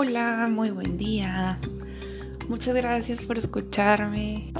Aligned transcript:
Hola, 0.00 0.48
muy 0.48 0.70
buen 0.70 0.96
día. 0.96 1.58
Muchas 2.48 2.76
gracias 2.76 3.20
por 3.20 3.36
escucharme. 3.36 4.52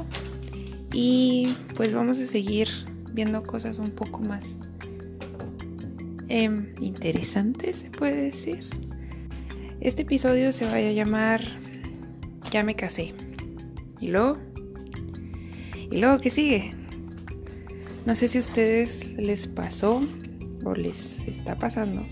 Y 0.93 1.55
pues 1.77 1.95
vamos 1.95 2.19
a 2.19 2.27
seguir 2.27 2.69
viendo 3.13 3.45
cosas 3.45 3.79
un 3.79 3.93
poco 3.93 4.19
más 4.19 4.45
em, 6.29 6.75
interesantes, 6.81 7.77
se 7.77 7.89
puede 7.89 8.33
decir. 8.33 8.69
Este 9.81 10.03
episodio 10.03 10.51
se 10.51 10.67
va 10.67 10.75
a 10.75 10.81
llamar 10.81 11.41
Ya 12.51 12.65
me 12.65 12.75
casé. 12.75 13.15
¿Y 14.01 14.09
luego? 14.09 14.39
¿Y 15.89 16.01
luego 16.01 16.19
qué 16.19 16.33
sigue? 16.33 16.75
No 18.07 18.17
sé 18.17 18.27
si 18.27 18.39
a 18.39 18.41
ustedes 18.41 19.13
les 19.13 19.47
pasó 19.47 20.03
o 20.65 20.75
les 20.75 21.21
está 21.29 21.57
pasando 21.57 22.05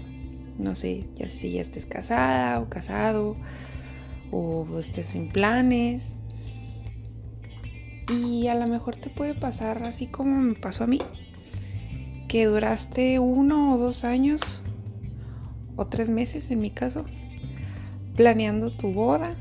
no 0.58 0.74
sé, 0.74 1.04
ya 1.16 1.28
si 1.28 1.52
ya 1.52 1.62
estés 1.62 1.86
casada 1.86 2.60
o 2.60 2.68
casado 2.68 3.36
o 4.30 4.66
estés 4.78 5.06
sin 5.06 5.28
planes. 5.28 6.12
Y 8.08 8.46
a 8.46 8.54
lo 8.54 8.66
mejor 8.68 8.96
te 8.96 9.10
puede 9.10 9.34
pasar 9.34 9.82
así 9.82 10.06
como 10.06 10.40
me 10.40 10.54
pasó 10.54 10.84
a 10.84 10.86
mí, 10.86 11.00
que 12.28 12.46
duraste 12.46 13.18
uno 13.18 13.74
o 13.74 13.78
dos 13.78 14.04
años 14.04 14.40
o 15.74 15.86
tres 15.86 16.08
meses 16.08 16.50
en 16.50 16.60
mi 16.60 16.70
caso, 16.70 17.04
planeando 18.14 18.70
tu 18.70 18.92
boda 18.92 19.36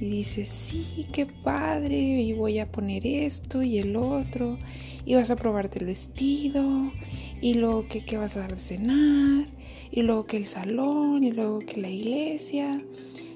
y 0.00 0.08
dices, 0.08 0.48
sí, 0.48 1.06
qué 1.12 1.26
padre, 1.26 1.96
y 1.96 2.32
voy 2.32 2.60
a 2.60 2.70
poner 2.70 3.04
esto 3.04 3.62
y 3.62 3.78
el 3.78 3.96
otro, 3.96 4.58
y 5.04 5.14
vas 5.14 5.30
a 5.30 5.36
probarte 5.36 5.80
el 5.80 5.86
vestido, 5.86 6.92
y 7.40 7.54
luego 7.54 7.88
que 7.88 8.04
qué 8.04 8.16
vas 8.16 8.36
a 8.36 8.40
dar 8.40 8.54
de 8.54 8.60
cenar, 8.60 9.48
y 9.90 10.02
luego 10.02 10.24
que 10.24 10.36
el 10.36 10.46
salón, 10.46 11.22
y 11.22 11.32
luego 11.32 11.60
que 11.60 11.80
la 11.80 11.90
iglesia, 11.90 12.80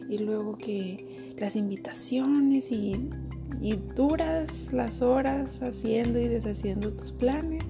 y 0.09 0.19
luego 0.19 0.57
que 0.57 1.35
las 1.39 1.57
invitaciones, 1.57 2.71
y, 2.71 3.09
y 3.61 3.75
duras 3.97 4.73
las 4.73 5.03
horas 5.03 5.51
haciendo 5.63 6.19
y 6.21 6.29
deshaciendo 6.29 6.93
tus 6.93 7.13
planes. 7.13 7.63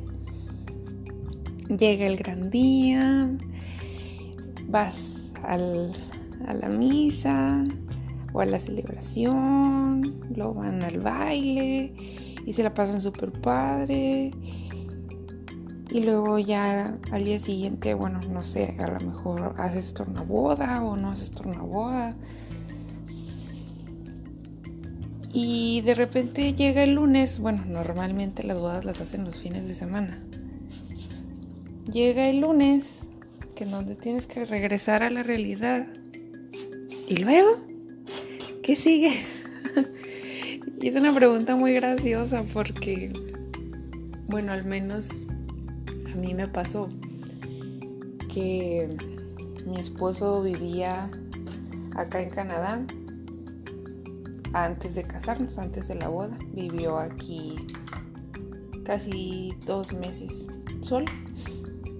Llega 1.68 2.06
el 2.06 2.16
gran 2.16 2.50
día, 2.50 3.30
vas 4.68 5.30
al, 5.42 5.92
a 6.46 6.54
la 6.54 6.68
misa 6.68 7.64
o 8.32 8.40
a 8.40 8.46
la 8.46 8.58
celebración, 8.58 10.20
luego 10.34 10.54
van 10.54 10.82
al 10.82 11.00
baile 11.00 11.92
y 12.44 12.52
se 12.52 12.62
la 12.62 12.74
pasan 12.74 13.00
súper 13.00 13.32
padre 13.32 14.32
y 15.90 16.00
luego 16.00 16.38
ya 16.38 16.96
al 17.10 17.24
día 17.24 17.38
siguiente, 17.38 17.94
bueno, 17.94 18.20
no 18.30 18.42
sé, 18.42 18.76
a 18.78 18.86
lo 18.88 19.00
mejor 19.00 19.54
haces 19.58 19.94
una 20.06 20.22
boda 20.22 20.82
o 20.82 20.96
no 20.96 21.10
haces 21.10 21.32
una 21.44 21.60
boda. 21.60 22.16
Y 25.34 25.80
de 25.82 25.94
repente 25.94 26.52
llega 26.54 26.82
el 26.82 26.94
lunes, 26.94 27.38
bueno, 27.38 27.64
normalmente 27.66 28.42
las 28.42 28.58
bodas 28.58 28.84
las 28.84 29.00
hacen 29.00 29.24
los 29.24 29.38
fines 29.38 29.66
de 29.66 29.74
semana. 29.74 30.18
Llega 31.90 32.28
el 32.28 32.40
lunes, 32.40 33.00
que 33.54 33.64
en 33.64 33.70
donde 33.70 33.94
tienes 33.94 34.26
que 34.26 34.44
regresar 34.44 35.02
a 35.02 35.10
la 35.10 35.22
realidad. 35.22 35.86
¿Y 37.08 37.16
luego? 37.16 37.60
¿Qué 38.62 38.76
sigue? 38.76 39.12
y 40.80 40.88
es 40.88 40.96
una 40.96 41.14
pregunta 41.14 41.56
muy 41.56 41.74
graciosa 41.74 42.44
porque, 42.52 43.12
bueno, 44.28 44.52
al 44.52 44.64
menos 44.64 45.08
a 46.12 46.16
mí 46.16 46.34
me 46.34 46.46
pasó 46.48 46.88
que 48.32 48.96
mi 49.66 49.76
esposo 49.76 50.42
vivía 50.42 51.10
acá 51.96 52.20
en 52.22 52.30
Canadá 52.30 52.84
antes 54.52 54.94
de 54.94 55.04
casarnos, 55.04 55.58
antes 55.58 55.88
de 55.88 55.94
la 55.94 56.08
boda. 56.08 56.36
Vivió 56.52 56.98
aquí 56.98 57.54
casi 58.84 59.52
dos 59.66 59.92
meses 59.92 60.46
solo. 60.80 61.06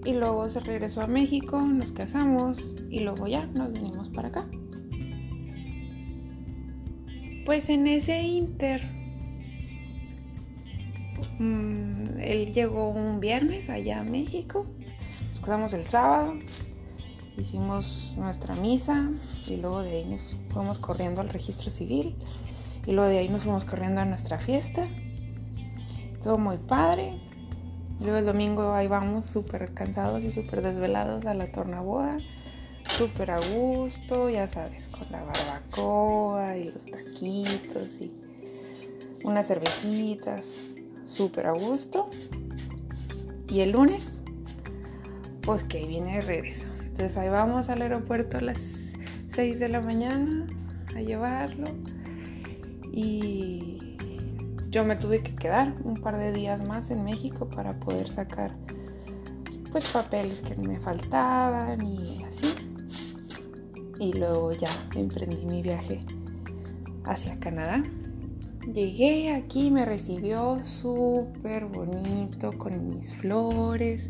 Y 0.04 0.12
luego 0.14 0.48
se 0.48 0.60
regresó 0.60 1.02
a 1.02 1.06
México, 1.06 1.60
nos 1.60 1.92
casamos 1.92 2.74
y 2.90 3.00
luego 3.00 3.28
ya 3.28 3.46
nos 3.46 3.72
venimos 3.72 4.10
para 4.10 4.28
acá. 4.28 4.46
Pues 7.46 7.68
en 7.68 7.86
ese 7.86 8.22
inter 8.22 9.01
Mm, 11.42 12.20
él 12.20 12.52
llegó 12.52 12.90
un 12.90 13.18
viernes 13.18 13.68
allá 13.68 13.98
a 13.98 14.04
México. 14.04 14.64
Nos 15.30 15.40
casamos 15.40 15.72
el 15.72 15.82
sábado. 15.82 16.34
Hicimos 17.36 18.14
nuestra 18.16 18.54
misa 18.54 19.08
y 19.48 19.56
luego 19.56 19.82
de 19.82 19.90
ahí 19.90 20.04
nos 20.04 20.20
fuimos 20.52 20.78
corriendo 20.78 21.20
al 21.20 21.28
registro 21.28 21.68
civil. 21.68 22.14
Y 22.86 22.92
luego 22.92 23.10
de 23.10 23.18
ahí 23.18 23.28
nos 23.28 23.42
fuimos 23.42 23.64
corriendo 23.64 24.00
a 24.00 24.04
nuestra 24.04 24.38
fiesta. 24.38 24.86
Todo 26.22 26.38
muy 26.38 26.58
padre. 26.58 27.20
Luego 27.98 28.18
el 28.18 28.26
domingo 28.26 28.72
ahí 28.72 28.86
vamos 28.86 29.26
súper 29.26 29.74
cansados 29.74 30.22
y 30.22 30.30
súper 30.30 30.62
desvelados 30.62 31.26
a 31.26 31.34
la 31.34 31.50
tornaboda. 31.50 32.18
Súper 32.86 33.32
a 33.32 33.40
gusto, 33.40 34.30
ya 34.30 34.46
sabes, 34.46 34.86
con 34.86 35.10
la 35.10 35.24
barbacoa 35.24 36.56
y 36.56 36.70
los 36.70 36.84
taquitos 36.84 38.00
y 38.00 38.12
unas 39.24 39.48
cervecitas 39.48 40.44
súper 41.04 41.46
a 41.46 41.52
gusto. 41.52 42.08
Y 43.48 43.60
el 43.60 43.72
lunes, 43.72 44.22
pues 45.42 45.64
que 45.64 45.78
ahí 45.78 45.86
viene 45.86 46.18
el 46.18 46.26
regreso. 46.26 46.68
Entonces 46.80 47.16
ahí 47.16 47.28
vamos 47.28 47.68
al 47.68 47.82
aeropuerto 47.82 48.38
a 48.38 48.40
las 48.40 48.60
6 49.28 49.58
de 49.58 49.68
la 49.68 49.80
mañana 49.80 50.46
a 50.94 51.00
llevarlo. 51.00 51.66
Y 52.92 53.96
yo 54.68 54.84
me 54.84 54.96
tuve 54.96 55.22
que 55.22 55.34
quedar 55.34 55.74
un 55.84 56.00
par 56.00 56.16
de 56.16 56.32
días 56.32 56.62
más 56.64 56.90
en 56.90 57.04
México 57.04 57.48
para 57.48 57.78
poder 57.78 58.08
sacar 58.08 58.56
pues 59.70 59.88
papeles 59.88 60.42
que 60.42 60.54
me 60.56 60.78
faltaban 60.78 61.82
y 61.82 62.22
así. 62.24 62.54
Y 63.98 64.12
luego 64.12 64.52
ya 64.52 64.70
emprendí 64.94 65.46
mi 65.46 65.62
viaje 65.62 66.04
hacia 67.04 67.38
Canadá. 67.38 67.82
Llegué 68.70 69.32
aquí, 69.32 69.70
me 69.70 69.84
recibió 69.84 70.64
súper 70.64 71.66
bonito 71.66 72.52
con 72.56 72.88
mis 72.88 73.12
flores 73.12 74.08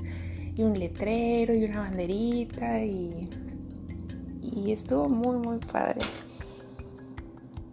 y 0.55 0.63
un 0.63 0.79
letrero 0.79 1.55
y 1.55 1.65
una 1.65 1.81
banderita 1.81 2.85
y, 2.85 3.31
y 4.43 4.73
estuvo 4.73 5.09
muy 5.09 5.39
muy 5.39 5.59
padre. 5.59 6.01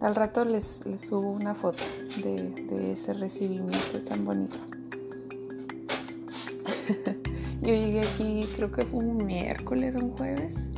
Al 0.00 0.14
rato 0.14 0.46
les, 0.46 0.80
subo 0.96 1.30
una 1.30 1.54
foto 1.54 1.82
de, 2.24 2.92
ese 2.92 3.12
recibimiento 3.12 4.00
tan 4.02 4.24
bonito. 4.24 4.56
Yo 7.60 7.74
llegué 7.74 8.00
aquí, 8.00 8.46
creo 8.56 8.72
que 8.72 8.86
fue 8.86 9.00
un 9.00 9.26
miércoles, 9.26 9.94
un 9.96 10.16
jueves. 10.16 10.69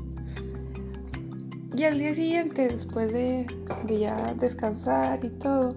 Y 1.74 1.84
al 1.84 1.98
día 1.98 2.14
siguiente, 2.14 2.68
después 2.68 3.12
de, 3.12 3.46
ya 3.88 4.34
descansar 4.34 5.24
y 5.24 5.30
todo, 5.30 5.74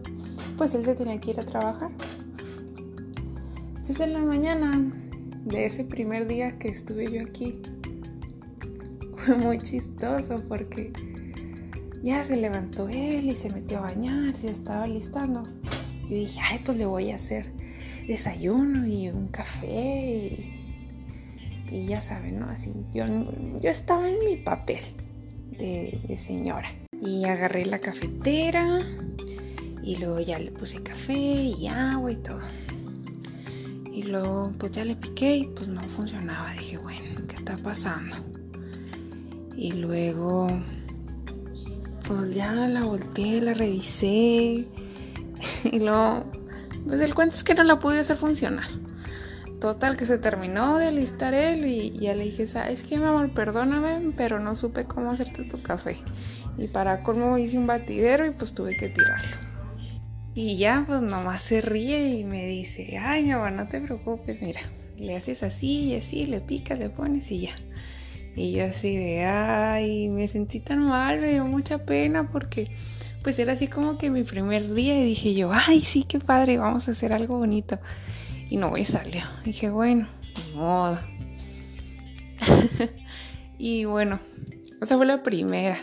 pues 0.58 0.76
él 0.76 0.84
se 0.84 0.94
tenía 0.94 1.20
que 1.22 1.32
ir 1.32 1.40
a 1.40 1.46
trabajar. 1.46 1.90
Entonces 3.68 4.02
en 4.02 4.12
la 4.12 4.20
mañana 4.20 4.92
de 5.46 5.66
ese 5.66 5.86
primer 5.86 6.28
día 6.28 6.60
que 6.60 6.68
estuve 6.68 7.10
yo 7.12 7.22
aquí, 7.22 7.62
fue 9.16 9.38
muy 9.38 9.60
chistoso 9.60 10.44
porque 10.50 10.92
ya 12.04 12.26
se 12.26 12.36
levantó 12.36 12.90
él 12.90 13.30
y 13.30 13.36
se 13.36 13.50
metió 13.50 13.78
a 13.78 13.82
bañar, 13.82 14.36
y 14.36 14.42
se 14.42 14.52
estaba 14.52 14.88
listando. 14.88 15.44
Yo 16.04 16.10
dije, 16.10 16.42
ay, 16.44 16.60
pues 16.66 16.78
le 16.78 16.86
voy 16.86 17.12
a 17.12 17.16
hacer 17.16 17.54
desayuno 18.06 18.86
y 18.86 19.08
un 19.08 19.30
café 19.30 20.52
y, 21.72 21.86
ya 21.88 22.02
saben, 22.02 22.40
¿no? 22.40 22.50
Así, 22.50 22.74
yo, 22.94 23.06
yo 23.62 23.70
estaba 23.70 24.10
en 24.10 24.24
mi 24.26 24.36
papel 24.36 24.82
de, 25.58 26.18
señora. 26.18 26.70
Y 27.02 27.26
agarré 27.26 27.66
la 27.66 27.80
cafetera, 27.80 28.82
y 29.84 29.98
luego 29.98 30.20
ya 30.20 30.40
le 30.40 30.52
puse 30.52 30.82
café 30.82 31.14
y 31.14 31.68
agua 31.68 32.12
y 32.12 32.16
todo. 32.18 32.42
Y 33.92 34.04
luego 34.04 34.52
pues 34.58 34.72
ya 34.72 34.84
le 34.84 34.96
piqué 34.96 35.38
y 35.38 35.48
pues 35.48 35.68
no 35.68 35.82
funcionaba. 35.84 36.52
Dije, 36.54 36.78
bueno, 36.78 37.22
¿qué 37.28 37.36
está 37.36 37.56
pasando? 37.58 38.16
Y 39.56 39.74
luego 39.74 40.50
pues 42.08 42.36
ya 42.36 42.52
la 42.68 42.84
volteé, 42.84 43.42
la 43.42 43.54
revisé. 43.54 44.68
Y 45.64 45.80
luego, 45.80 46.24
pues 46.88 47.02
el 47.02 47.14
cuento 47.14 47.36
es 47.36 47.44
que 47.44 47.54
no 47.54 47.64
la 47.64 47.80
pude 47.80 48.00
hacer 48.00 48.18
funcionar. 48.18 48.68
Total, 49.66 49.98
que 49.98 50.06
se 50.06 50.20
terminó 50.20 50.78
de 50.78 50.90
alistar 50.90 51.34
él 51.34 51.66
y 51.66 51.90
ya 51.98 52.14
le 52.14 52.26
dije, 52.26 52.46
¿sabes 52.46 52.84
qué, 52.84 53.00
mi 53.00 53.06
amor? 53.06 53.34
Perdóname, 53.34 54.12
pero 54.16 54.40
no 54.40 54.54
supe 54.54 54.86
cómo 54.86 55.10
hacerte 55.10 55.44
tu 55.44 55.60
café. 55.64 55.98
Y 56.56 56.68
para 56.68 57.02
cómo 57.02 57.40
hice 57.40 57.58
un 57.58 57.66
batidero 57.66 58.28
y 58.28 58.30
pues 58.30 58.54
tuve 58.54 58.78
que 58.78 58.90
tirarlo. 58.90 59.38
Y 60.36 60.58
ya, 60.58 60.84
pues 60.86 61.02
nomás 61.02 61.42
se 61.42 61.62
ríe 61.62 62.10
y 62.10 62.24
me 62.26 62.46
dice, 62.46 63.00
ay, 63.00 63.24
mi 63.24 63.32
amor, 63.32 63.54
no 63.54 63.68
te 63.68 63.82
preocupes, 63.82 64.40
mira, 64.40 64.62
le 64.98 65.16
haces 65.16 65.42
así 65.42 65.86
y 65.86 65.96
así, 65.96 66.28
le 66.28 66.42
picas, 66.42 66.78
le 66.78 66.92
pones 66.92 67.32
y 67.32 67.48
ya. 67.48 67.56
Y 68.36 68.52
yo 68.52 68.66
así 68.66 68.96
de, 68.96 69.26
ay, 69.26 70.10
me 70.10 70.28
sentí 70.28 70.60
tan 70.60 70.86
mal, 70.86 71.20
me 71.20 71.30
dio 71.30 71.46
mucha 71.46 71.80
pena 71.80 72.28
porque 72.32 72.70
pues 73.24 73.40
era 73.40 73.54
así 73.54 73.68
como 73.68 73.98
que 73.98 74.12
mi 74.12 74.22
primer 74.22 74.76
día 74.76 74.96
y 75.02 75.06
dije 75.06 75.34
yo, 75.34 75.50
ay, 75.52 75.82
sí, 75.82 76.04
qué 76.04 76.20
padre, 76.20 76.60
vamos 76.60 76.88
a 76.88 76.92
hacer 76.92 77.14
algo 77.14 77.40
bonito. 77.40 77.80
Y 78.50 78.58
no 78.58 78.72
me 78.72 78.86
salió. 78.86 79.24
Dije, 79.44 79.70
bueno, 79.70 80.08
ni 80.48 80.56
modo. 80.56 81.00
y 83.58 83.86
bueno, 83.86 84.20
esa 84.82 84.98
fue 84.98 85.06
la 85.06 85.24
primera. 85.24 85.78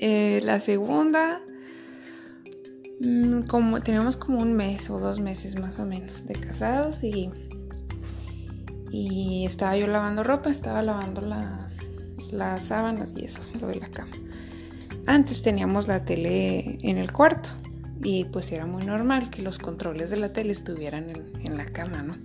Eh, 0.00 0.40
la 0.44 0.60
segunda, 0.60 1.40
mm, 3.00 3.42
como 3.42 3.80
tenemos 3.82 4.16
como 4.16 4.40
un 4.40 4.54
mes 4.54 4.90
o 4.90 4.98
dos 4.98 5.20
meses 5.20 5.58
más 5.58 5.78
o 5.78 5.86
menos 5.86 6.26
de 6.26 6.34
casados 6.34 7.04
y, 7.04 7.30
y 8.90 9.46
estaba 9.46 9.76
yo 9.76 9.86
lavando 9.86 10.24
ropa, 10.24 10.50
estaba 10.50 10.82
lavando 10.82 11.22
las 12.32 12.62
sábanas 12.62 13.14
y 13.16 13.24
eso, 13.24 13.40
lo 13.60 13.68
de 13.68 13.76
la 13.76 13.88
cama. 13.88 14.16
Antes 15.06 15.42
teníamos 15.42 15.88
la 15.88 16.04
tele 16.04 16.78
en 16.82 16.98
el 16.98 17.12
cuarto 17.12 17.50
y 18.02 18.24
pues 18.24 18.52
era 18.52 18.66
muy 18.66 18.84
normal 18.84 19.30
que 19.30 19.42
los 19.42 19.58
controles 19.58 20.10
de 20.10 20.16
la 20.16 20.32
tele 20.32 20.52
estuvieran 20.52 21.08
en, 21.10 21.56
la 21.56 21.66
cama, 21.66 22.02
¿no? 22.02 22.16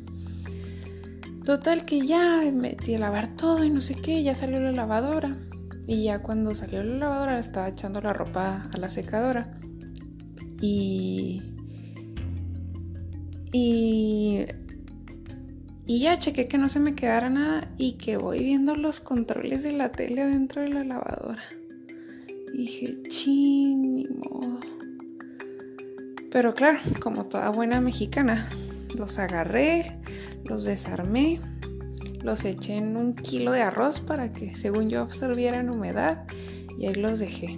Total 1.43 1.85
que 1.85 2.05
ya 2.05 2.41
metí 2.51 2.95
a 2.95 2.99
lavar 2.99 3.35
todo 3.35 3.63
y 3.63 3.69
no 3.69 3.81
sé 3.81 3.95
qué, 3.95 4.21
ya 4.23 4.35
salió 4.35 4.59
la 4.59 4.71
lavadora. 4.71 5.37
Y 5.85 6.03
ya 6.03 6.21
cuando 6.21 6.53
salió 6.55 6.83
la 6.83 6.95
lavadora 6.95 7.39
estaba 7.39 7.69
echando 7.69 8.01
la 8.01 8.11
ropa 8.11 8.69
a 8.73 8.77
la 8.77 8.89
secadora. 8.89 9.53
Y... 10.59 11.41
Y... 13.53 14.45
Y 15.85 15.99
ya 16.01 16.19
chequé 16.19 16.49
que 16.49 16.57
no 16.57 16.67
se 16.67 16.81
me 16.81 16.95
quedara 16.95 17.29
nada 17.29 17.71
y 17.77 17.93
que 17.93 18.17
voy 18.17 18.43
viendo 18.43 18.75
los 18.75 18.99
controles 18.99 19.63
de 19.63 19.71
la 19.71 19.93
tele 19.93 20.25
dentro 20.25 20.61
de 20.61 20.67
la 20.67 20.83
lavadora 20.83 21.41
dije, 22.57 22.97
chin, 23.09 24.07
Pero 26.31 26.53
claro, 26.53 26.79
como 27.01 27.25
toda 27.25 27.49
buena 27.49 27.81
mexicana, 27.81 28.49
los 28.95 29.17
agarré, 29.19 29.99
los 30.45 30.63
desarmé, 30.63 31.39
los 32.21 32.45
eché 32.45 32.77
en 32.77 32.97
un 32.97 33.13
kilo 33.13 33.51
de 33.51 33.61
arroz 33.61 33.99
para 33.99 34.33
que 34.33 34.55
según 34.55 34.89
yo 34.89 35.01
absorbieran 35.01 35.69
humedad 35.69 36.25
y 36.77 36.87
ahí 36.87 36.95
los 36.95 37.19
dejé. 37.19 37.57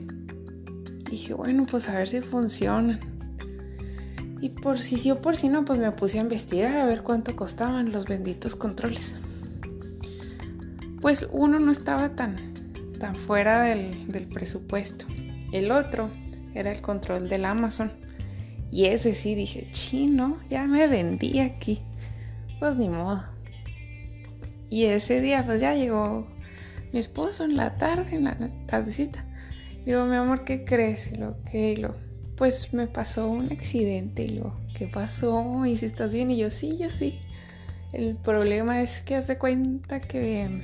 Dije, 1.10 1.34
bueno, 1.34 1.66
pues 1.70 1.90
a 1.90 1.94
ver 1.94 2.08
si 2.08 2.22
funcionan. 2.22 3.00
Y 4.42 4.50
por 4.50 4.80
si 4.80 4.98
sí 4.98 5.12
o 5.12 5.20
por 5.20 5.36
si 5.36 5.50
no, 5.50 5.66
pues 5.66 5.80
me 5.80 5.92
puse 5.92 6.20
a 6.20 6.22
investigar 6.22 6.78
a 6.78 6.86
ver 6.86 7.04
cuánto 7.04 7.36
costaban 7.36 7.92
los 7.92 8.06
benditos 8.06 8.56
controles. 8.56 9.16
Pues 11.02 11.28
uno 11.32 11.60
no 11.60 11.72
estaba 11.72 12.16
tan, 12.16 12.36
tan 13.00 13.16
fuera 13.16 13.64
del, 13.64 14.28
presupuesto. 14.32 15.06
El 15.52 15.72
otro 15.72 16.10
era 16.54 16.72
el 16.72 16.82
control 16.82 17.28
del 17.28 17.46
Amazon. 17.46 17.92
Y 18.72 18.86
ese 18.86 19.14
sí 19.14 19.36
dije, 19.36 19.68
chino, 19.72 20.40
ya 20.50 20.66
me 20.66 20.88
vendí 20.88 21.40
aquí. 21.40 21.82
Pues 22.60 22.76
ni 22.76 22.90
modo. 22.90 23.24
Y 24.70 24.86
ese 24.86 25.22
día 25.22 25.44
pues 25.44 25.62
ya 25.62 25.74
llegó 25.74 26.28
mi 26.94 27.00
esposo 27.00 27.44
en 27.44 27.56
la 27.58 27.78
tarde, 27.78 28.16
en 28.16 28.26
la 28.26 28.38
tardecita. 28.68 29.26
Digo, 29.86 30.06
mi 30.06 30.16
amor, 30.16 30.44
¿qué 30.44 30.64
crees? 30.64 31.18
lo 31.18 31.42
que 31.46 31.76
lo, 31.78 31.96
pues 32.36 32.74
me 32.74 32.88
pasó 32.88 33.28
un 33.28 33.52
accidente. 33.52 34.24
Y 34.24 34.30
lo, 34.30 34.56
¿qué 34.76 34.88
pasó? 34.88 35.66
¿Y 35.66 35.78
si 35.78 35.86
estás 35.86 36.14
bien? 36.14 36.30
Y 36.30 36.38
yo, 36.38 36.50
sí, 36.50 36.78
yo 36.78 36.92
sí. 36.92 37.20
El 37.92 38.16
problema 38.18 38.82
es 38.82 39.02
que 39.02 39.16
hace 39.16 39.38
cuenta 39.40 40.00
que 40.00 40.62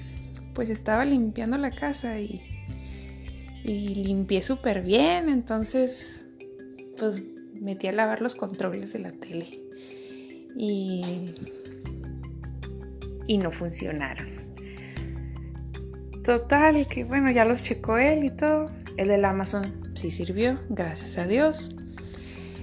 pues 0.54 0.70
estaba 0.70 1.06
limpiando 1.06 1.58
la 1.58 1.72
casa 1.72 2.20
y, 2.20 2.42
y 3.64 3.96
limpié 3.96 4.44
súper 4.44 4.84
bien, 4.84 5.28
entonces 5.28 6.26
pues 6.98 7.22
metí 7.66 7.88
a 7.88 7.92
lavar 7.92 8.22
los 8.22 8.36
controles 8.36 8.94
de 8.94 9.00
la 9.00 9.12
tele 9.12 9.60
y, 10.56 11.34
y 13.28 13.38
no 13.38 13.52
funcionaron. 13.52 14.28
Total, 16.24 16.88
que 16.88 17.04
bueno, 17.04 17.30
ya 17.32 17.44
los 17.44 17.64
checó 17.64 17.98
él 17.98 18.24
y 18.24 18.30
todo. 18.30 18.72
El 18.98 19.10
del 19.10 19.26
Amazon 19.26 19.92
sí 19.94 20.12
sirvió, 20.12 20.60
gracias 20.70 21.18
a 21.18 21.28
Dios. 21.28 21.76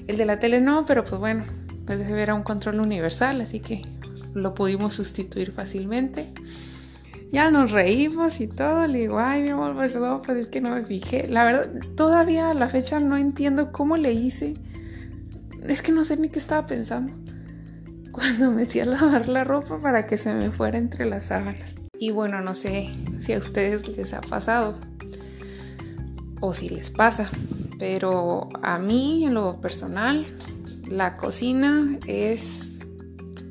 El 0.06 0.16
de 0.16 0.24
la 0.24 0.38
tele 0.38 0.60
no, 0.60 0.86
pero 0.86 1.04
pues 1.04 1.20
bueno, 1.20 1.44
pues 1.84 2.00
era 2.08 2.34
un 2.34 2.42
control 2.42 2.80
universal, 2.80 3.40
así 3.40 3.60
que 3.60 3.82
lo 4.32 4.54
pudimos 4.54 4.94
sustituir 4.94 5.52
fácilmente 5.52 6.32
ya 7.32 7.50
nos 7.50 7.72
reímos 7.72 8.40
y 8.40 8.46
todo. 8.46 8.86
Le 8.86 9.00
digo, 9.00 9.18
ay, 9.18 9.42
mi 9.42 9.48
amor, 9.48 9.74
perdón, 9.74 10.20
pues 10.24 10.38
es 10.38 10.46
que 10.46 10.60
no 10.60 10.70
me 10.70 10.84
fijé. 10.84 11.26
La 11.26 11.44
verdad, 11.44 11.68
todavía 11.96 12.50
a 12.50 12.54
la 12.54 12.68
fecha 12.68 13.00
no 13.00 13.16
entiendo 13.16 13.72
cómo 13.72 13.96
le 13.96 14.12
hice. 14.12 14.54
Es 15.66 15.82
que 15.82 15.92
no 15.92 16.04
sé 16.04 16.16
ni 16.16 16.28
qué 16.28 16.38
estaba 16.38 16.66
pensando. 16.66 17.12
Cuando 18.12 18.50
metí 18.50 18.80
a 18.80 18.84
lavar 18.84 19.28
la 19.28 19.44
ropa 19.44 19.78
para 19.78 20.06
que 20.06 20.18
se 20.18 20.34
me 20.34 20.50
fuera 20.50 20.78
entre 20.78 21.06
las 21.06 21.26
sábanas. 21.26 21.74
Y 21.98 22.10
bueno, 22.10 22.40
no 22.40 22.54
sé 22.54 22.90
si 23.20 23.32
a 23.32 23.38
ustedes 23.38 23.88
les 23.96 24.12
ha 24.12 24.20
pasado 24.20 24.74
o 26.40 26.52
si 26.52 26.68
les 26.68 26.90
pasa, 26.90 27.30
pero 27.78 28.48
a 28.62 28.78
mí 28.78 29.24
en 29.24 29.34
lo 29.34 29.60
personal 29.60 30.26
la 30.88 31.16
cocina 31.16 31.98
es 32.06 32.88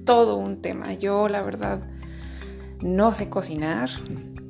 todo 0.06 0.36
un 0.36 0.62
tema. 0.62 0.94
Yo 0.94 1.30
la 1.30 1.42
verdad 1.42 1.82
no 2.82 3.14
sé 3.14 3.30
cocinar. 3.30 3.90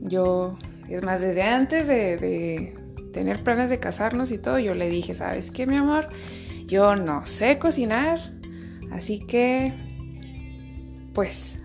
Yo, 0.01 0.57
es 0.89 1.03
más, 1.03 1.21
desde 1.21 1.43
antes 1.43 1.87
de, 1.87 2.75
tener 3.13 3.43
planes 3.43 3.69
de 3.69 3.79
casarnos 3.79 4.31
y 4.31 4.37
todo, 4.37 4.57
yo 4.57 4.73
le 4.73 4.89
dije, 4.89 5.13
¿sabes 5.13 5.51
qué, 5.51 5.67
mi 5.67 5.75
amor? 5.75 6.09
Yo 6.71 6.95
no 6.95 7.25
sé 7.25 7.59
cocinar, 7.59 8.31
así 8.93 9.19
que, 9.19 9.73
pues, 11.13 11.57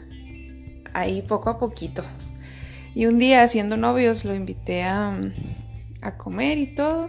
ahí 0.95 1.23
poco 1.23 1.49
a 1.49 1.61
poquito. 1.61 2.03
Y 2.93 3.07
un 3.07 3.17
día, 3.17 3.47
siendo 3.47 3.77
novios, 3.77 4.25
lo 4.25 4.35
invité 4.35 4.83
a, 4.83 5.17
a 6.03 6.17
comer 6.17 6.59
y 6.59 6.75
todo. 6.75 7.09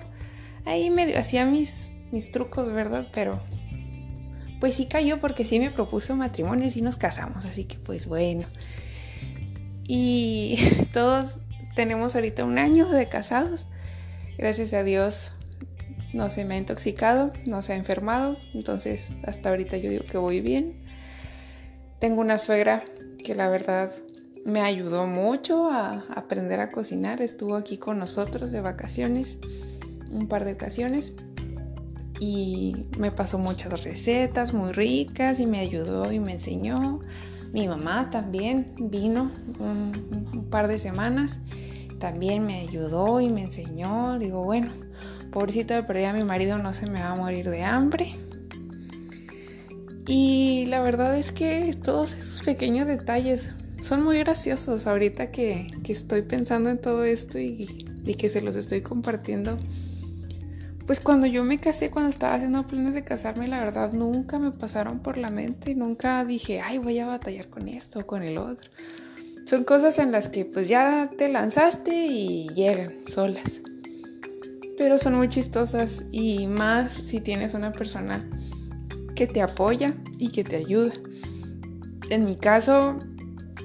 Ahí 0.63 0.91
medio 0.91 1.17
hacía 1.17 1.47
mis, 1.47 1.89
mis 2.11 2.29
trucos, 2.29 2.71
¿verdad? 2.71 3.07
Pero 3.11 3.39
pues 4.59 4.75
sí 4.75 4.85
cayó 4.85 5.19
porque 5.19 5.43
sí 5.43 5.57
me 5.57 5.71
propuso 5.71 6.15
matrimonio 6.15 6.67
y 6.67 6.69
sí 6.69 6.83
nos 6.83 6.97
casamos, 6.97 7.47
así 7.47 7.63
que 7.63 7.79
pues 7.79 8.05
bueno. 8.05 8.45
Y 9.87 10.59
todos 10.93 11.39
tenemos 11.75 12.13
ahorita 12.13 12.45
un 12.45 12.59
año 12.59 12.89
de 12.89 13.09
casados. 13.09 13.65
Gracias 14.37 14.73
a 14.73 14.83
Dios 14.83 15.31
no 16.17 16.29
se 16.29 16.43
me 16.43 16.55
ha 16.55 16.57
intoxicado, 16.57 17.31
no 17.45 17.61
se 17.61 17.73
ha 17.73 17.75
enfermado. 17.75 18.37
Entonces 18.53 19.13
hasta 19.23 19.49
ahorita 19.49 19.77
yo 19.77 19.89
digo 19.89 20.05
que 20.05 20.17
voy 20.17 20.41
bien. 20.41 20.81
Tengo 21.99 22.21
una 22.21 22.37
suegra 22.37 22.83
que 23.23 23.35
la 23.35 23.49
verdad 23.49 23.91
me 24.45 24.61
ayudó 24.61 25.07
mucho 25.07 25.69
a 25.69 26.03
aprender 26.15 26.59
a 26.59 26.69
cocinar. 26.69 27.21
Estuvo 27.21 27.55
aquí 27.55 27.77
con 27.77 27.99
nosotros 27.99 28.51
de 28.51 28.61
vacaciones 28.61 29.39
un 30.11 30.27
par 30.27 30.45
de 30.45 30.53
ocasiones 30.53 31.13
y 32.19 32.87
me 32.97 33.11
pasó 33.11 33.37
muchas 33.37 33.83
recetas 33.83 34.53
muy 34.53 34.71
ricas 34.71 35.39
y 35.39 35.45
me 35.45 35.59
ayudó 35.59 36.11
y 36.11 36.19
me 36.19 36.33
enseñó. 36.33 36.99
Mi 37.53 37.67
mamá 37.67 38.09
también 38.09 38.73
vino 38.77 39.31
un, 39.59 40.47
par 40.49 40.67
de 40.67 40.79
semanas, 40.79 41.39
también 41.99 42.45
me 42.45 42.59
ayudó 42.61 43.21
y 43.21 43.29
me 43.29 43.43
enseñó. 43.43 44.19
Digo, 44.19 44.43
bueno, 44.43 44.71
pobrecito 45.31 45.73
de 45.73 45.83
perdida 45.83 46.13
mi 46.13 46.23
marido 46.23 46.57
no 46.57 46.73
se 46.73 46.87
me 46.87 46.99
va 46.99 47.11
a 47.11 47.15
morir 47.15 47.49
de 47.49 47.63
hambre. 47.63 48.15
Y 50.07 50.65
la 50.67 50.81
verdad 50.81 51.17
es 51.17 51.31
que 51.31 51.75
todos 51.83 52.13
esos 52.13 52.41
pequeños 52.43 52.87
detalles 52.87 53.53
son 53.81 54.03
muy 54.03 54.19
graciosos 54.19 54.87
ahorita 54.87 55.31
que, 55.31 55.67
estoy 55.87 56.21
pensando 56.21 56.69
en 56.69 56.79
todo 56.79 57.03
esto 57.03 57.39
y, 57.39 57.85
y 58.05 58.15
que 58.15 58.29
se 58.29 58.41
los 58.41 58.55
estoy 58.55 58.81
compartiendo 58.81 59.57
pues 60.87 61.01
cuando 61.01 61.27
yo 61.27 61.43
me 61.43 61.59
casé, 61.59 61.91
cuando 61.91 62.09
estaba 62.09 62.35
haciendo 62.35 62.65
planes 62.65 62.93
de 62.93 63.03
casarme, 63.03 63.49
la 63.49 63.59
verdad 63.59 63.91
nunca 63.91 64.39
me 64.39 64.51
pasaron 64.51 64.99
por 64.99 65.17
la 65.17 65.29
mente, 65.29 65.75
nunca 65.75 66.23
dije, 66.23 66.61
ay, 66.61 66.77
voy 66.77 66.97
a 66.99 67.05
batallar 67.05 67.49
con 67.49 67.67
esto 67.67 67.99
o 67.99 68.07
con 68.07 68.23
el 68.23 68.37
otro. 68.37 68.71
Son 69.45 69.65
cosas 69.65 69.99
en 69.99 70.13
las 70.13 70.29
que 70.29 70.45
pues 70.45 70.69
ya 70.69 71.09
te 71.17 71.27
lanzaste 71.27 71.93
y 71.93 72.47
llegan 72.55 72.93
solas. 73.05 73.61
Pero 74.77 74.97
son 74.97 75.15
muy 75.15 75.27
chistosas 75.27 76.03
y 76.11 76.47
más 76.47 76.91
si 76.91 77.19
tienes 77.19 77.53
una 77.53 77.71
persona 77.71 78.29
que 79.15 79.27
te 79.27 79.41
apoya 79.41 79.95
y 80.19 80.29
que 80.29 80.43
te 80.43 80.55
ayuda. 80.55 80.93
En 82.09 82.25
mi 82.25 82.35
caso, 82.35 82.99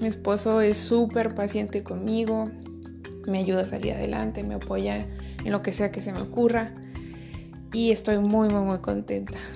mi 0.01 0.09
esposo 0.09 0.61
es 0.61 0.79
súper 0.79 1.35
paciente 1.35 1.83
conmigo, 1.83 2.51
me 3.27 3.39
ayuda 3.39 3.63
a 3.63 3.67
salir 3.67 3.93
adelante, 3.93 4.43
me 4.43 4.55
apoya 4.55 5.07
en 5.45 5.53
lo 5.53 5.63
que 5.63 5.73
sea 5.73 5.93
que 5.93 6.01
se 6.01 6.13
me 6.13 6.21
ocurra 6.21 6.75
y 7.73 7.91
estoy 7.91 8.19
muy, 8.19 8.49
muy, 8.49 8.65
muy 8.65 8.79
contenta. 8.79 9.39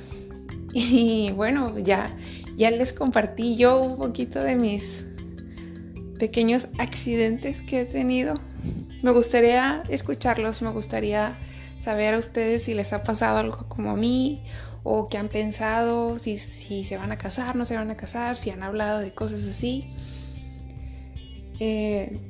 Y 0.78 1.30
bueno, 1.30 1.78
ya, 1.78 2.14
ya 2.58 2.70
les 2.70 2.92
compartí 2.92 3.56
yo 3.56 3.80
un 3.80 3.96
poquito 3.96 4.42
de 4.42 4.56
mis, 4.56 5.06
pequeños 6.16 6.68
accidentes 6.78 7.62
que 7.62 7.82
he 7.82 7.84
tenido. 7.84 8.34
Me 9.02 9.10
gustaría 9.10 9.82
escucharlos, 9.88 10.62
me 10.62 10.70
gustaría 10.70 11.38
saber 11.78 12.14
a 12.14 12.18
ustedes 12.18 12.64
si 12.64 12.74
les 12.74 12.92
ha 12.92 13.02
pasado 13.02 13.38
algo 13.38 13.68
como 13.68 13.90
a 13.90 13.96
mí 13.96 14.44
o 14.82 15.08
qué 15.08 15.18
han 15.18 15.28
pensado, 15.28 16.18
si, 16.18 16.38
si 16.38 16.84
se 16.84 16.96
van 16.96 17.12
a 17.12 17.18
casar, 17.18 17.56
no 17.56 17.64
se 17.64 17.76
van 17.76 17.90
a 17.90 17.96
casar, 17.96 18.36
si 18.36 18.50
han 18.50 18.62
hablado 18.62 19.00
de 19.00 19.12
cosas 19.12 19.44
así. 19.46 19.90
Eh, 21.58 22.20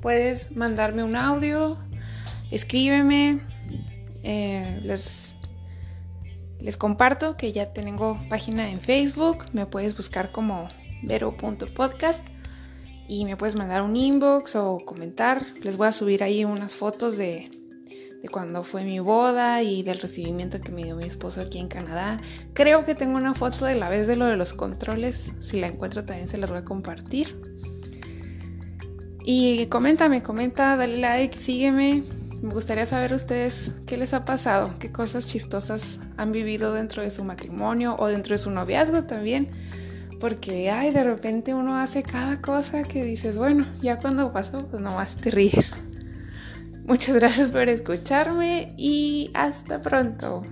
puedes 0.00 0.56
mandarme 0.56 1.04
un 1.04 1.16
audio, 1.16 1.78
escríbeme, 2.50 3.40
eh, 4.22 4.80
les, 4.82 5.36
les 6.60 6.76
comparto 6.76 7.36
que 7.36 7.52
ya 7.52 7.72
tengo 7.72 8.18
página 8.28 8.70
en 8.70 8.80
Facebook, 8.80 9.44
me 9.52 9.66
puedes 9.66 9.96
buscar 9.96 10.32
como 10.32 10.68
vero.podcast 11.02 12.26
y 13.08 13.24
me 13.24 13.36
puedes 13.36 13.54
mandar 13.54 13.82
un 13.82 13.96
inbox 13.96 14.56
o 14.56 14.78
comentar. 14.78 15.42
Les 15.62 15.76
voy 15.76 15.88
a 15.88 15.92
subir 15.92 16.22
ahí 16.22 16.44
unas 16.44 16.74
fotos 16.74 17.16
de, 17.16 17.50
de 18.22 18.28
cuando 18.28 18.62
fue 18.62 18.84
mi 18.84 19.00
boda 19.00 19.62
y 19.62 19.82
del 19.82 19.98
recibimiento 19.98 20.60
que 20.60 20.72
me 20.72 20.84
dio 20.84 20.96
mi 20.96 21.04
esposo 21.04 21.40
aquí 21.40 21.58
en 21.58 21.68
Canadá. 21.68 22.20
Creo 22.52 22.84
que 22.84 22.94
tengo 22.94 23.16
una 23.16 23.34
foto 23.34 23.64
de 23.64 23.74
la 23.74 23.88
vez 23.88 24.06
de 24.06 24.16
lo 24.16 24.26
de 24.26 24.36
los 24.36 24.52
controles. 24.52 25.32
Si 25.38 25.60
la 25.60 25.68
encuentro 25.68 26.04
también 26.04 26.28
se 26.28 26.38
las 26.38 26.50
voy 26.50 26.60
a 26.60 26.64
compartir. 26.64 27.40
Y 29.24 29.66
coméntame, 29.66 30.22
comenta, 30.22 30.76
dale 30.76 30.98
like, 30.98 31.36
sígueme. 31.36 32.04
Me 32.42 32.52
gustaría 32.52 32.86
saber 32.86 33.12
ustedes 33.12 33.72
qué 33.86 33.96
les 33.96 34.14
ha 34.14 34.24
pasado, 34.24 34.70
qué 34.78 34.92
cosas 34.92 35.26
chistosas 35.26 36.00
han 36.16 36.32
vivido 36.32 36.72
dentro 36.74 37.02
de 37.02 37.10
su 37.10 37.24
matrimonio 37.24 37.96
o 37.98 38.06
dentro 38.06 38.34
de 38.34 38.38
su 38.38 38.50
noviazgo 38.50 39.04
también. 39.04 39.48
Porque, 40.20 40.70
ay, 40.70 40.92
de 40.92 41.04
repente 41.04 41.52
uno 41.52 41.76
hace 41.76 42.02
cada 42.02 42.40
cosa 42.40 42.82
que 42.82 43.04
dices, 43.04 43.36
bueno, 43.36 43.66
ya 43.82 43.98
cuando 43.98 44.32
pasó, 44.32 44.66
pues 44.68 44.82
nomás 44.82 45.16
te 45.16 45.30
ríes. 45.30 45.72
Muchas 46.86 47.16
gracias 47.16 47.50
por 47.50 47.68
escucharme 47.68 48.74
y 48.78 49.30
hasta 49.34 49.80
pronto. 49.80 50.42